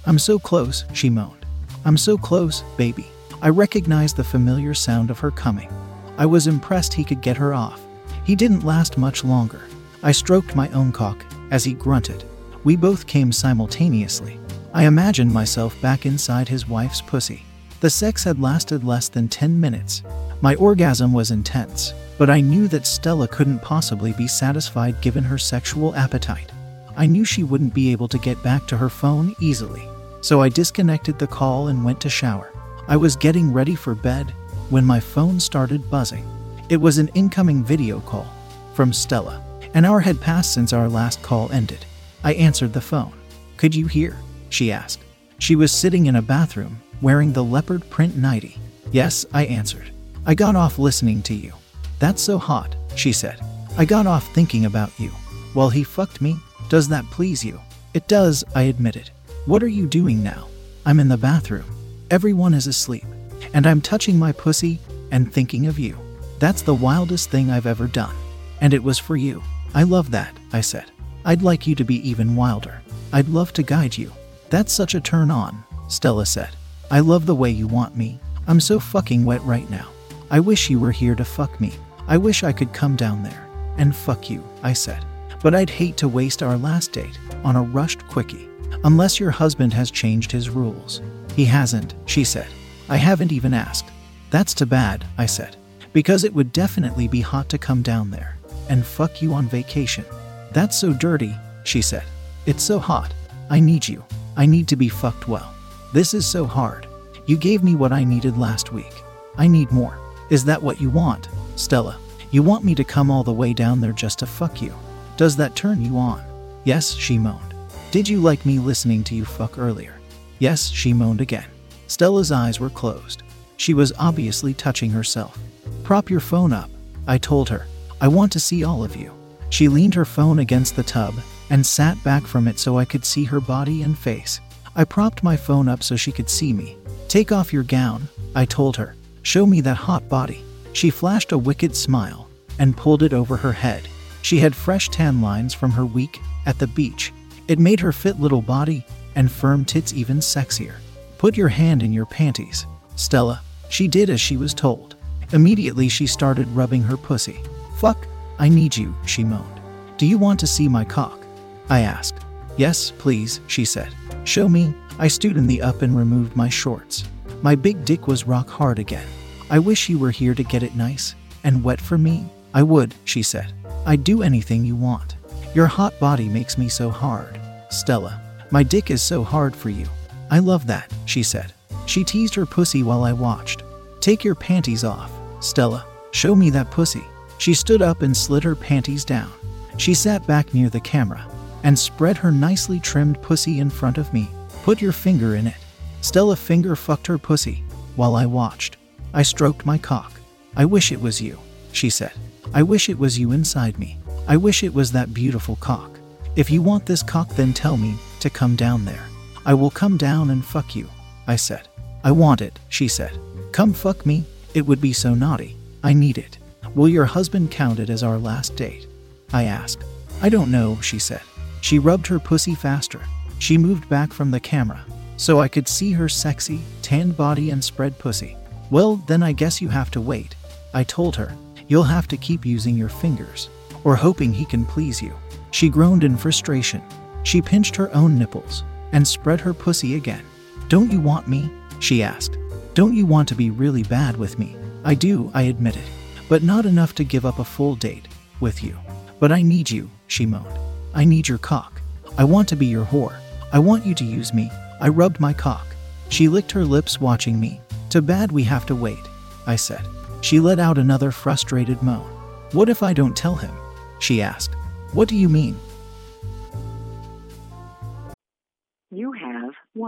I'm 0.05 0.19
so 0.19 0.39
close, 0.39 0.85
she 0.93 1.09
moaned. 1.09 1.45
I'm 1.83 1.97
so 1.97 2.17
close, 2.17 2.63
baby. 2.77 3.07
I 3.41 3.49
recognized 3.49 4.15
the 4.15 4.23
familiar 4.23 4.73
sound 4.73 5.11
of 5.11 5.19
her 5.19 5.31
coming. 5.31 5.69
I 6.17 6.25
was 6.25 6.47
impressed 6.47 6.93
he 6.93 7.03
could 7.03 7.21
get 7.21 7.37
her 7.37 7.53
off. 7.53 7.81
He 8.23 8.35
didn't 8.35 8.63
last 8.63 8.97
much 8.97 9.23
longer. 9.23 9.61
I 10.01 10.11
stroked 10.11 10.55
my 10.55 10.69
own 10.69 10.91
cock 10.91 11.25
as 11.51 11.63
he 11.63 11.73
grunted. 11.73 12.23
We 12.63 12.75
both 12.75 13.05
came 13.05 13.31
simultaneously. 13.31 14.39
I 14.73 14.85
imagined 14.85 15.31
myself 15.31 15.79
back 15.81 16.05
inside 16.05 16.47
his 16.47 16.67
wife's 16.67 17.01
pussy. 17.01 17.43
The 17.81 17.89
sex 17.89 18.23
had 18.23 18.41
lasted 18.41 18.83
less 18.83 19.09
than 19.09 19.27
10 19.27 19.59
minutes. 19.59 20.03
My 20.41 20.55
orgasm 20.55 21.13
was 21.13 21.31
intense, 21.31 21.93
but 22.17 22.29
I 22.29 22.41
knew 22.41 22.67
that 22.69 22.87
Stella 22.87 23.27
couldn't 23.27 23.61
possibly 23.61 24.13
be 24.13 24.27
satisfied 24.27 25.01
given 25.01 25.23
her 25.23 25.37
sexual 25.37 25.93
appetite. 25.95 26.51
I 26.95 27.05
knew 27.07 27.25
she 27.25 27.43
wouldn't 27.43 27.73
be 27.73 27.91
able 27.91 28.07
to 28.07 28.17
get 28.17 28.41
back 28.41 28.67
to 28.67 28.77
her 28.77 28.89
phone 28.89 29.35
easily, 29.39 29.87
so 30.21 30.41
I 30.41 30.49
disconnected 30.49 31.19
the 31.19 31.27
call 31.27 31.67
and 31.67 31.83
went 31.83 31.99
to 32.01 32.09
shower. 32.09 32.53
I 32.87 32.95
was 32.95 33.15
getting 33.15 33.51
ready 33.51 33.75
for 33.75 33.95
bed 33.95 34.33
when 34.69 34.85
my 34.85 34.99
phone 34.99 35.39
started 35.39 35.89
buzzing. 35.89 36.27
It 36.69 36.77
was 36.77 36.97
an 36.97 37.09
incoming 37.09 37.63
video 37.63 37.99
call 38.01 38.27
from 38.73 38.91
Stella. 38.91 39.43
An 39.73 39.85
hour 39.85 39.99
had 39.99 40.19
passed 40.19 40.53
since 40.53 40.73
our 40.73 40.89
last 40.89 41.21
call 41.21 41.51
ended. 41.51 41.85
I 42.23 42.33
answered 42.33 42.73
the 42.73 42.81
phone. 42.81 43.13
Could 43.57 43.75
you 43.75 43.87
hear? 43.87 44.17
She 44.49 44.71
asked. 44.71 45.01
She 45.37 45.55
was 45.55 45.71
sitting 45.71 46.05
in 46.07 46.15
a 46.15 46.21
bathroom, 46.21 46.81
wearing 47.01 47.33
the 47.33 47.43
leopard 47.43 47.89
print 47.89 48.15
nightie. 48.15 48.57
Yes, 48.91 49.25
I 49.33 49.45
answered. 49.45 49.91
I 50.25 50.33
got 50.33 50.55
off 50.55 50.79
listening 50.79 51.21
to 51.23 51.33
you. 51.33 51.53
That's 51.99 52.21
so 52.21 52.37
hot, 52.37 52.75
she 52.95 53.11
said. 53.11 53.39
I 53.77 53.85
got 53.85 54.07
off 54.07 54.33
thinking 54.33 54.65
about 54.65 54.97
you. 54.99 55.09
While 55.53 55.69
he 55.69 55.83
fucked 55.83 56.21
me, 56.21 56.37
does 56.69 56.87
that 56.89 57.05
please 57.11 57.43
you? 57.43 57.59
It 57.93 58.07
does, 58.07 58.43
I 58.55 58.63
admitted. 58.63 59.09
What 59.45 59.61
are 59.61 59.67
you 59.67 59.85
doing 59.85 60.23
now? 60.23 60.47
I'm 60.85 60.99
in 60.99 61.07
the 61.07 61.17
bathroom. 61.17 61.65
Everyone 62.09 62.53
is 62.53 62.67
asleep. 62.67 63.05
And 63.53 63.65
I'm 63.65 63.81
touching 63.81 64.17
my 64.17 64.31
pussy 64.31 64.79
and 65.11 65.31
thinking 65.31 65.67
of 65.67 65.79
you. 65.79 65.97
That's 66.39 66.61
the 66.61 66.73
wildest 66.73 67.29
thing 67.29 67.49
I've 67.49 67.65
ever 67.65 67.87
done. 67.87 68.15
And 68.61 68.73
it 68.73 68.83
was 68.83 68.99
for 68.99 69.15
you. 69.15 69.41
I 69.73 69.83
love 69.83 70.11
that, 70.11 70.35
I 70.53 70.61
said. 70.61 70.91
I'd 71.23 71.41
like 71.41 71.65
you 71.67 71.75
to 71.75 71.83
be 71.83 72.07
even 72.07 72.35
wilder. 72.35 72.81
I'd 73.13 73.29
love 73.29 73.53
to 73.53 73.63
guide 73.63 73.97
you. 73.97 74.11
That's 74.49 74.73
such 74.73 74.95
a 74.95 75.01
turn 75.01 75.31
on, 75.31 75.63
Stella 75.87 76.25
said. 76.25 76.49
I 76.91 76.99
love 76.99 77.25
the 77.25 77.35
way 77.35 77.49
you 77.49 77.67
want 77.67 77.95
me. 77.95 78.19
I'm 78.47 78.59
so 78.59 78.79
fucking 78.79 79.25
wet 79.25 79.41
right 79.43 79.69
now. 79.69 79.89
I 80.29 80.39
wish 80.39 80.69
you 80.69 80.79
were 80.79 80.91
here 80.91 81.15
to 81.15 81.25
fuck 81.25 81.59
me. 81.59 81.73
I 82.07 82.17
wish 82.17 82.43
I 82.43 82.51
could 82.51 82.73
come 82.73 82.95
down 82.95 83.23
there 83.23 83.47
and 83.77 83.95
fuck 83.95 84.29
you, 84.29 84.43
I 84.63 84.73
said. 84.73 85.03
But 85.41 85.55
I'd 85.55 85.69
hate 85.69 85.97
to 85.97 86.07
waste 86.07 86.43
our 86.43 86.57
last 86.57 86.91
date 86.91 87.17
on 87.43 87.55
a 87.55 87.63
rushed 87.63 88.07
quickie. 88.07 88.47
Unless 88.83 89.19
your 89.19 89.31
husband 89.31 89.73
has 89.73 89.91
changed 89.91 90.31
his 90.31 90.49
rules. 90.49 91.01
He 91.35 91.45
hasn't, 91.45 91.95
she 92.05 92.23
said. 92.23 92.47
I 92.87 92.97
haven't 92.97 93.31
even 93.31 93.53
asked. 93.53 93.89
That's 94.29 94.53
too 94.53 94.65
bad, 94.65 95.05
I 95.17 95.25
said. 95.25 95.55
Because 95.93 96.23
it 96.23 96.33
would 96.33 96.51
definitely 96.51 97.07
be 97.07 97.21
hot 97.21 97.49
to 97.49 97.57
come 97.57 97.81
down 97.81 98.11
there 98.11 98.37
and 98.69 98.85
fuck 98.85 99.21
you 99.21 99.33
on 99.33 99.47
vacation. 99.47 100.05
That's 100.51 100.77
so 100.77 100.93
dirty, 100.93 101.35
she 101.63 101.81
said. 101.81 102.03
It's 102.45 102.63
so 102.63 102.79
hot. 102.79 103.13
I 103.49 103.59
need 103.59 103.87
you. 103.87 104.03
I 104.37 104.45
need 104.45 104.67
to 104.67 104.75
be 104.75 104.89
fucked 104.89 105.27
well. 105.27 105.53
This 105.93 106.13
is 106.13 106.25
so 106.25 106.45
hard. 106.45 106.87
You 107.25 107.37
gave 107.37 107.63
me 107.63 107.75
what 107.75 107.91
I 107.91 108.03
needed 108.03 108.37
last 108.37 108.71
week. 108.71 109.03
I 109.37 109.47
need 109.47 109.71
more. 109.71 109.97
Is 110.29 110.45
that 110.45 110.61
what 110.61 110.81
you 110.81 110.89
want, 110.89 111.29
Stella? 111.55 111.97
You 112.31 112.43
want 112.43 112.63
me 112.63 112.75
to 112.75 112.83
come 112.83 113.09
all 113.09 113.23
the 113.23 113.31
way 113.31 113.53
down 113.53 113.79
there 113.81 113.93
just 113.93 114.19
to 114.19 114.25
fuck 114.25 114.61
you? 114.61 114.73
Does 115.17 115.35
that 115.37 115.55
turn 115.55 115.81
you 115.81 115.97
on? 115.97 116.23
Yes, 116.65 116.93
she 116.93 117.17
moaned. 117.17 117.53
Did 117.91 118.09
you 118.09 118.19
like 118.19 118.45
me 118.45 118.59
listening 118.59 119.03
to 119.05 119.15
you 119.15 119.23
fuck 119.23 119.57
earlier? 119.57 119.95
Yes, 120.39 120.67
she 120.69 120.93
moaned 120.93 121.21
again. 121.21 121.45
Stella's 121.87 122.31
eyes 122.31 122.59
were 122.59 122.69
closed. 122.69 123.23
She 123.57 123.73
was 123.73 123.93
obviously 123.97 124.53
touching 124.53 124.91
herself. 124.91 125.37
Prop 125.83 126.09
your 126.09 126.19
phone 126.19 126.51
up, 126.51 126.69
I 127.07 127.17
told 127.17 127.49
her. 127.49 127.67
I 128.01 128.07
want 128.07 128.31
to 128.33 128.39
see 128.39 128.63
all 128.63 128.83
of 128.83 128.95
you. 128.95 129.11
She 129.49 129.67
leaned 129.67 129.93
her 129.93 130.05
phone 130.05 130.39
against 130.39 130.75
the 130.75 130.83
tub 130.83 131.13
and 131.49 131.65
sat 131.65 132.03
back 132.03 132.25
from 132.27 132.47
it 132.47 132.59
so 132.59 132.77
I 132.77 132.85
could 132.85 133.05
see 133.05 133.23
her 133.25 133.39
body 133.39 133.83
and 133.83 133.97
face. 133.97 134.41
I 134.75 134.83
propped 134.83 135.23
my 135.23 135.37
phone 135.37 135.69
up 135.69 135.83
so 135.83 135.95
she 135.95 136.11
could 136.11 136.29
see 136.29 136.51
me. 136.51 136.77
Take 137.07 137.31
off 137.31 137.53
your 137.53 137.63
gown, 137.63 138.09
I 138.35 138.45
told 138.45 138.75
her. 138.77 138.95
Show 139.21 139.45
me 139.45 139.61
that 139.61 139.77
hot 139.77 140.09
body. 140.09 140.43
She 140.73 140.89
flashed 140.89 141.31
a 141.31 141.37
wicked 141.37 141.75
smile 141.75 142.27
and 142.59 142.75
pulled 142.75 143.03
it 143.03 143.13
over 143.13 143.37
her 143.37 143.53
head. 143.53 143.87
She 144.21 144.39
had 144.39 144.55
fresh 144.55 144.89
tan 144.89 145.21
lines 145.21 145.53
from 145.53 145.71
her 145.71 145.85
week 145.85 146.19
at 146.45 146.59
the 146.59 146.67
beach. 146.67 147.13
It 147.47 147.59
made 147.59 147.79
her 147.79 147.91
fit 147.91 148.19
little 148.19 148.41
body 148.41 148.85
and 149.15 149.31
firm 149.31 149.63
tits 149.63 149.93
even 149.93 150.17
sexier. 150.17 150.75
Put 151.17 151.37
your 151.37 151.47
hand 151.47 151.81
in 151.81 151.93
your 151.93 152.05
panties, 152.05 152.65
Stella. 152.95 153.41
She 153.69 153.87
did 153.87 154.09
as 154.09 154.21
she 154.21 154.37
was 154.37 154.53
told. 154.53 154.95
Immediately, 155.31 155.89
she 155.89 156.07
started 156.07 156.47
rubbing 156.49 156.83
her 156.83 156.97
pussy. 156.97 157.39
Fuck, 157.77 158.07
I 158.37 158.49
need 158.49 158.75
you, 158.75 158.93
she 159.05 159.23
moaned. 159.23 159.61
Do 159.97 160.05
you 160.05 160.17
want 160.17 160.39
to 160.41 160.47
see 160.47 160.67
my 160.67 160.83
cock? 160.83 161.25
I 161.69 161.81
asked. 161.81 162.25
Yes, 162.57 162.91
please, 162.91 163.39
she 163.47 163.65
said. 163.65 163.93
Show 164.23 164.47
me. 164.47 164.73
I 164.99 165.07
stood 165.07 165.35
in 165.37 165.47
the 165.47 165.61
up 165.61 165.81
and 165.81 165.97
removed 165.97 166.35
my 166.35 166.49
shorts. 166.49 167.05
My 167.41 167.55
big 167.55 167.85
dick 167.85 168.07
was 168.07 168.27
rock 168.27 168.49
hard 168.49 168.79
again. 168.79 169.07
I 169.49 169.59
wish 169.59 169.89
you 169.89 169.99
were 169.99 170.11
here 170.11 170.33
to 170.35 170.43
get 170.43 170.63
it 170.63 170.75
nice 170.75 171.15
and 171.43 171.63
wet 171.63 171.81
for 171.81 171.97
me. 171.97 172.27
I 172.53 172.63
would, 172.63 172.93
she 173.03 173.23
said. 173.23 173.53
I'd 173.85 174.03
do 174.03 174.21
anything 174.23 174.65
you 174.65 174.75
want. 174.75 175.15
Your 175.53 175.67
hot 175.67 175.97
body 175.99 176.27
makes 176.27 176.57
me 176.57 176.69
so 176.69 176.89
hard. 176.89 177.39
Stella, 177.69 178.21
my 178.51 178.63
dick 178.63 178.89
is 178.89 179.01
so 179.01 179.23
hard 179.23 179.55
for 179.55 179.69
you. 179.69 179.85
I 180.31 180.39
love 180.39 180.65
that, 180.67 180.91
she 181.15 181.23
said. 181.23 181.53
She 181.85 182.03
teased 182.03 182.35
her 182.35 182.45
pussy 182.45 182.83
while 182.83 183.05
I 183.05 183.13
watched. 183.13 183.63
Take 184.01 184.25
your 184.25 184.35
panties 184.35 184.83
off, 184.83 185.09
Stella. 185.39 185.85
Show 186.11 186.35
me 186.35 186.49
that 186.49 186.71
pussy. 186.71 187.05
She 187.37 187.53
stood 187.53 187.81
up 187.81 188.01
and 188.01 188.15
slid 188.15 188.43
her 188.43 188.53
panties 188.53 189.05
down. 189.05 189.31
She 189.77 189.93
sat 189.93 190.27
back 190.27 190.53
near 190.53 190.69
the 190.69 190.81
camera 190.81 191.25
and 191.63 191.79
spread 191.79 192.17
her 192.17 192.33
nicely 192.33 192.81
trimmed 192.81 193.21
pussy 193.21 193.59
in 193.59 193.69
front 193.69 193.97
of 193.97 194.11
me. 194.11 194.27
Put 194.63 194.81
your 194.81 194.91
finger 194.91 195.37
in 195.37 195.47
it. 195.47 195.55
Stella 196.01 196.35
finger 196.35 196.75
fucked 196.75 197.07
her 197.07 197.17
pussy 197.17 197.63
while 197.95 198.17
I 198.17 198.25
watched. 198.25 198.75
I 199.13 199.23
stroked 199.23 199.65
my 199.65 199.77
cock. 199.77 200.11
I 200.57 200.65
wish 200.65 200.91
it 200.91 200.99
was 200.99 201.21
you, 201.21 201.39
she 201.71 201.89
said. 201.89 202.11
I 202.53 202.61
wish 202.61 202.89
it 202.89 202.99
was 202.99 203.17
you 203.17 203.31
inside 203.31 203.79
me. 203.79 203.97
I 204.27 204.35
wish 204.35 204.65
it 204.65 204.73
was 204.73 204.91
that 204.91 205.13
beautiful 205.13 205.55
cock. 205.61 205.97
If 206.35 206.51
you 206.51 206.61
want 206.61 206.85
this 206.85 207.03
cock, 207.03 207.29
then 207.37 207.53
tell 207.53 207.77
me 207.77 207.95
to 208.19 208.29
come 208.29 208.57
down 208.57 208.83
there. 208.83 209.07
I 209.45 209.53
will 209.53 209.71
come 209.71 209.95
down 209.95 210.31
and 210.31 210.43
fuck 210.43 210.75
you, 210.75 210.89
I 211.27 211.35
said. 211.35 211.67
I 212.03 212.11
want 212.11 212.41
it, 212.41 212.59
she 212.69 212.87
said. 212.87 213.17
Come 213.51 213.73
fuck 213.73 214.05
me. 214.05 214.25
It 214.53 214.65
would 214.65 214.81
be 214.81 214.93
so 214.93 215.13
naughty. 215.13 215.55
I 215.83 215.93
need 215.93 216.17
it. 216.17 216.37
Will 216.75 216.89
your 216.89 217.05
husband 217.05 217.51
count 217.51 217.79
it 217.79 217.89
as 217.89 218.03
our 218.03 218.17
last 218.17 218.55
date? 218.55 218.87
I 219.33 219.43
asked. 219.43 219.83
I 220.21 220.29
don't 220.29 220.51
know, 220.51 220.79
she 220.81 220.99
said. 220.99 221.21
She 221.61 221.79
rubbed 221.79 222.07
her 222.07 222.19
pussy 222.19 222.55
faster. 222.55 223.01
She 223.39 223.57
moved 223.57 223.89
back 223.89 224.13
from 224.13 224.31
the 224.31 224.39
camera 224.39 224.85
so 225.17 225.39
I 225.39 225.47
could 225.47 225.67
see 225.67 225.91
her 225.91 226.09
sexy, 226.09 226.61
tanned 226.81 227.15
body 227.15 227.49
and 227.51 227.63
spread 227.63 227.97
pussy. 227.97 228.35
Well, 228.69 228.97
then 229.07 229.23
I 229.23 229.31
guess 229.31 229.61
you 229.61 229.69
have 229.69 229.91
to 229.91 230.01
wait. 230.01 230.35
I 230.73 230.83
told 230.83 231.15
her, 231.15 231.33
You'll 231.67 231.83
have 231.83 232.07
to 232.09 232.17
keep 232.17 232.45
using 232.45 232.77
your 232.77 232.89
fingers, 232.89 233.49
or 233.83 233.95
hoping 233.95 234.31
he 234.31 234.45
can 234.45 234.65
please 234.65 235.01
you. 235.01 235.15
She 235.51 235.69
groaned 235.69 236.03
in 236.03 236.17
frustration. 236.17 236.81
She 237.23 237.41
pinched 237.41 237.75
her 237.75 237.93
own 237.95 238.19
nipples 238.19 238.63
and 238.91 239.07
spread 239.07 239.41
her 239.41 239.53
pussy 239.53 239.95
again. 239.95 240.23
Don't 240.67 240.91
you 240.91 240.99
want 240.99 241.27
me? 241.27 241.51
She 241.79 242.01
asked. 242.01 242.37
Don't 242.73 242.95
you 242.95 243.05
want 243.05 243.27
to 243.29 243.35
be 243.35 243.51
really 243.51 243.83
bad 243.83 244.17
with 244.17 244.39
me? 244.39 244.55
I 244.83 244.95
do, 244.95 245.29
I 245.33 245.43
admitted, 245.43 245.83
but 246.27 246.41
not 246.41 246.65
enough 246.65 246.95
to 246.95 247.03
give 247.03 247.25
up 247.25 247.37
a 247.37 247.43
full 247.43 247.75
date 247.75 248.07
with 248.39 248.63
you. 248.63 248.75
But 249.19 249.31
I 249.31 249.43
need 249.43 249.69
you, 249.69 249.89
she 250.07 250.25
moaned. 250.25 250.57
I 250.93 251.05
need 251.05 251.27
your 251.27 251.37
cock. 251.37 251.81
I 252.17 252.23
want 252.23 252.49
to 252.49 252.55
be 252.55 252.65
your 252.65 252.85
whore. 252.85 253.17
I 253.53 253.59
want 253.59 253.85
you 253.85 253.93
to 253.95 254.03
use 254.03 254.33
me. 254.33 254.49
I 254.81 254.89
rubbed 254.89 255.19
my 255.19 255.33
cock. 255.33 255.67
She 256.09 256.27
licked 256.27 256.51
her 256.53 256.65
lips, 256.65 256.99
watching 256.99 257.39
me. 257.39 257.61
Too 257.89 258.01
bad 258.01 258.31
we 258.31 258.43
have 258.43 258.65
to 258.65 258.75
wait, 258.75 259.05
I 259.45 259.55
said. 259.55 259.85
She 260.21 260.39
let 260.39 260.59
out 260.59 260.79
another 260.79 261.11
frustrated 261.11 261.81
moan. 261.83 262.09
What 262.53 262.69
if 262.69 262.81
I 262.81 262.93
don't 262.93 263.15
tell 263.15 263.35
him? 263.35 263.55
She 263.99 264.21
asked. 264.21 264.55
What 264.93 265.07
do 265.07 265.15
you 265.15 265.29
mean? 265.29 265.59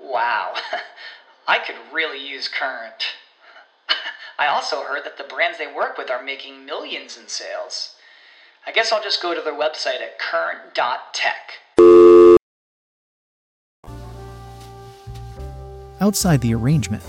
Wow, 0.00 0.54
I 1.48 1.58
could 1.58 1.76
really 1.92 2.26
use 2.26 2.48
Current. 2.48 3.04
I 4.38 4.46
also 4.46 4.82
heard 4.82 5.04
that 5.04 5.18
the 5.18 5.24
brands 5.24 5.58
they 5.58 5.66
work 5.66 5.98
with 5.98 6.10
are 6.10 6.22
making 6.22 6.64
millions 6.66 7.16
in 7.16 7.28
sales. 7.28 7.94
I 8.66 8.72
guess 8.72 8.92
I'll 8.92 9.02
just 9.02 9.22
go 9.22 9.34
to 9.34 9.40
their 9.40 9.52
website 9.54 10.00
at 10.00 10.18
current.tech. 10.18 11.60
Outside 16.00 16.40
the 16.40 16.54
arrangement, 16.54 17.02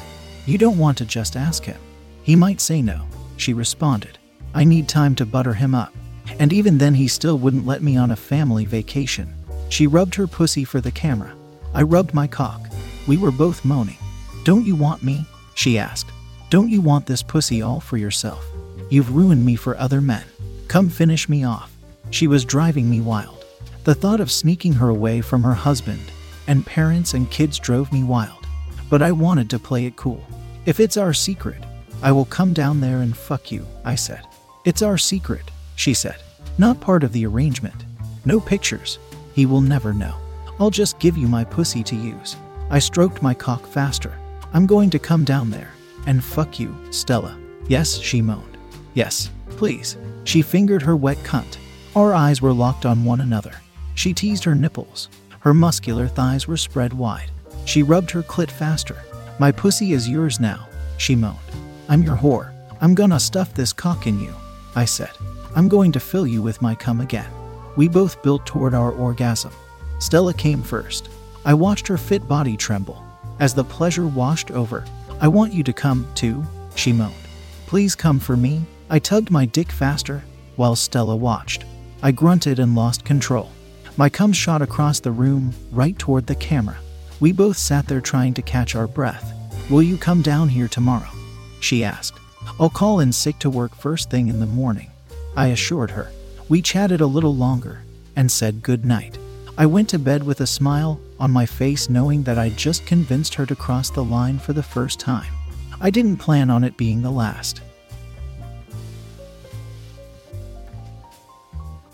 you 0.46 0.58
don't 0.58 0.78
want 0.78 0.98
to 1.00 1.06
just 1.06 1.36
ask 1.36 1.64
him. 1.64 1.80
He 2.24 2.36
might 2.36 2.62
say 2.62 2.82
no, 2.82 3.08
she 3.38 3.54
responded. 3.54 4.18
I 4.54 4.64
need 4.64 4.88
time 4.88 5.16
to 5.16 5.26
butter 5.26 5.54
him 5.54 5.74
up. 5.74 5.94
And 6.40 6.52
even 6.54 6.78
then, 6.78 6.96
he 6.96 7.08
still 7.08 7.38
wouldn't 7.38 7.66
let 7.66 7.84
me 7.84 7.98
on 7.98 8.12
a 8.12 8.16
family 8.16 8.66
vacation. 8.66 9.34
She 9.70 9.88
rubbed 9.88 10.16
her 10.16 10.28
pussy 10.28 10.64
for 10.64 10.82
the 10.82 10.92
camera. 10.92 11.36
I 11.74 11.82
rubbed 11.82 12.14
my 12.14 12.28
cock. 12.28 12.62
We 13.08 13.18
were 13.18 13.32
both 13.32 13.66
moaning. 13.66 13.98
Don't 14.44 14.66
you 14.66 14.76
want 14.76 15.04
me? 15.04 15.26
She 15.54 15.78
asked. 15.78 16.12
Don't 16.50 16.70
you 16.70 16.82
want 16.82 17.06
this 17.06 17.24
pussy 17.24 17.62
all 17.62 17.80
for 17.80 17.98
yourself? 17.98 18.46
You've 18.90 19.16
ruined 19.16 19.46
me 19.46 19.56
for 19.56 19.78
other 19.78 20.02
men. 20.02 20.24
Come 20.68 20.90
finish 20.90 21.30
me 21.30 21.44
off. 21.44 21.72
She 22.12 22.28
was 22.28 22.46
driving 22.46 22.90
me 22.90 23.02
wild. 23.02 23.46
The 23.84 23.96
thought 23.96 24.20
of 24.20 24.32
sneaking 24.32 24.74
her 24.74 24.90
away 24.90 25.22
from 25.22 25.44
her 25.44 25.54
husband 25.54 26.12
and 26.48 26.66
parents 26.66 27.14
and 27.14 27.30
kids 27.32 27.60
drove 27.60 27.92
me 27.92 28.04
wild. 28.04 28.46
But 28.90 29.02
I 29.02 29.12
wanted 29.12 29.50
to 29.52 29.60
play 29.60 29.86
it 29.86 29.96
cool. 29.96 30.24
If 30.66 30.80
it's 30.80 30.98
our 30.98 31.14
secret, 31.14 31.64
I 32.02 32.12
will 32.12 32.26
come 32.26 32.54
down 32.54 32.82
there 32.82 33.02
and 33.02 33.16
fuck 33.16 33.52
you, 33.52 33.66
I 33.84 33.96
said. 33.96 34.26
It's 34.64 34.82
our 34.82 34.98
secret, 34.98 35.52
she 35.76 35.94
said. 35.94 36.18
Not 36.58 36.82
part 36.82 37.04
of 37.04 37.12
the 37.12 37.26
arrangement. 37.26 37.86
No 38.26 38.40
pictures. 38.40 39.00
He 39.34 39.46
will 39.46 39.62
never 39.62 39.94
know. 39.94 40.16
I'll 40.60 40.70
just 40.70 41.00
give 41.00 41.18
you 41.18 41.28
my 41.28 41.44
pussy 41.44 41.84
to 41.84 41.96
use. 41.96 42.36
I 42.70 42.80
stroked 42.80 43.22
my 43.22 43.34
cock 43.34 43.66
faster. 43.66 44.18
I'm 44.54 44.66
going 44.66 44.90
to 44.92 45.00
come 45.00 45.24
down 45.24 45.50
there 45.50 45.72
and 46.08 46.24
fuck 46.24 46.60
you, 46.60 46.76
Stella. 46.92 47.38
Yes, 47.68 47.98
she 47.98 48.22
moaned. 48.22 48.58
Yes, 48.94 49.30
please. 49.50 49.98
She 50.24 50.42
fingered 50.42 50.82
her 50.82 50.96
wet 50.96 51.18
cunt. 51.18 51.58
Our 51.96 52.14
eyes 52.14 52.42
were 52.42 52.54
locked 52.54 52.86
on 52.86 53.04
one 53.04 53.22
another. 53.22 53.54
She 53.96 54.14
teased 54.14 54.44
her 54.44 54.56
nipples. 54.56 55.10
Her 55.40 55.54
muscular 55.54 56.08
thighs 56.08 56.48
were 56.48 56.58
spread 56.58 56.94
wide. 56.94 57.32
She 57.66 57.84
rubbed 57.84 58.12
her 58.12 58.24
clit 58.24 58.50
faster. 58.50 58.98
My 59.40 59.52
pussy 59.52 59.94
is 59.94 60.10
yours 60.10 60.40
now, 60.40 60.68
she 60.98 61.16
moaned. 61.16 61.38
I'm 61.88 62.04
your 62.04 62.16
whore. 62.16 62.52
I'm 62.82 62.96
gonna 62.96 63.20
stuff 63.20 63.54
this 63.54 63.74
cock 63.74 64.08
in 64.08 64.20
you, 64.20 64.34
I 64.76 64.86
said. 64.86 65.12
I'm 65.56 65.68
going 65.68 65.92
to 65.94 66.00
fill 66.00 66.28
you 66.28 66.42
with 66.42 66.62
my 66.62 66.76
cum 66.76 67.00
again. 67.00 67.30
We 67.76 67.88
both 67.88 68.22
built 68.24 68.46
toward 68.46 68.74
our 68.74 68.92
orgasm. 68.92 69.52
Stella 70.00 70.34
came 70.34 70.62
first. 70.62 71.10
I 71.46 71.54
watched 71.54 71.88
her 71.88 71.98
fit 71.98 72.28
body 72.28 72.58
tremble. 72.58 73.04
As 73.40 73.54
the 73.54 73.64
pleasure 73.64 74.08
washed 74.08 74.50
over, 74.50 74.84
I 75.22 75.28
want 75.28 75.54
you 75.54 75.64
to 75.64 75.74
come, 75.74 76.08
too, 76.16 76.44
she 76.76 76.92
moaned. 76.92 77.14
Please 77.68 77.94
come 77.94 78.20
for 78.20 78.36
me. 78.36 78.66
I 78.90 79.00
tugged 79.00 79.30
my 79.30 79.46
dick 79.46 79.72
faster 79.72 80.24
while 80.56 80.76
Stella 80.76 81.16
watched. 81.16 81.64
I 82.02 82.12
grunted 82.12 82.60
and 82.60 82.76
lost 82.76 83.06
control. 83.06 83.52
My 83.96 84.10
cum 84.10 84.34
shot 84.34 84.62
across 84.62 85.00
the 85.00 85.12
room, 85.12 85.54
right 85.72 85.98
toward 85.98 86.28
the 86.28 86.36
camera. 86.36 86.78
We 87.20 87.32
both 87.32 87.58
sat 87.58 87.88
there 87.88 88.02
trying 88.02 88.34
to 88.34 88.42
catch 88.42 88.76
our 88.76 88.88
breath. 88.88 89.32
Will 89.70 89.84
you 89.84 89.98
come 89.98 90.22
down 90.22 90.50
here 90.50 90.68
tomorrow? 90.68 91.10
She 91.60 91.84
asked. 91.84 92.20
I'll 92.60 92.70
call 92.70 93.00
in 93.00 93.12
sick 93.12 93.40
to 93.40 93.50
work 93.50 93.76
first 93.76 94.10
thing 94.10 94.28
in 94.28 94.40
the 94.40 94.46
morning. 94.46 94.92
I 95.36 95.48
assured 95.48 95.92
her. 95.92 96.12
We 96.50 96.62
chatted 96.62 97.02
a 97.02 97.08
little 97.08 97.36
longer 97.36 97.84
and 98.16 98.32
said 98.32 98.64
good 98.64 98.86
night. 98.86 99.18
I 99.58 99.66
went 99.66 99.88
to 99.90 100.00
bed 100.00 100.24
with 100.24 100.42
a 100.42 100.48
smile 100.48 101.00
on 101.18 101.32
my 101.32 101.46
face, 101.46 101.90
knowing 101.90 102.24
that 102.24 102.38
I'd 102.38 102.58
just 102.58 102.86
convinced 102.86 103.34
her 103.36 103.46
to 103.46 103.56
cross 103.56 103.90
the 103.90 104.04
line 104.04 104.38
for 104.38 104.52
the 104.52 104.62
first 104.62 105.00
time. 105.00 105.32
I 105.80 105.90
didn't 105.90 106.18
plan 106.18 106.50
on 106.50 106.66
it 106.66 106.76
being 106.76 107.02
the 107.02 107.12
last. 107.12 107.62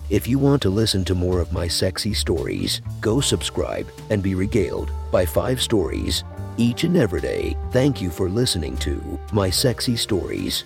If 0.10 0.28
you 0.28 0.40
want 0.40 0.62
to 0.64 0.70
listen 0.70 1.06
to 1.06 1.16
more 1.16 1.40
of 1.40 1.54
my 1.54 1.68
sexy 1.68 2.16
stories, 2.16 2.82
go 3.00 3.22
subscribe 3.22 3.88
and 4.10 4.24
be 4.24 4.34
regaled 4.34 4.92
by 5.12 5.26
five 5.26 5.62
stories 5.62 6.24
each 6.58 6.84
and 6.84 6.98
every 6.98 7.22
day. 7.22 7.56
Thank 7.72 8.02
you 8.02 8.10
for 8.10 8.28
listening 8.28 8.76
to 8.78 9.20
My 9.32 9.50
Sexy 9.50 9.96
Stories. 9.96 10.64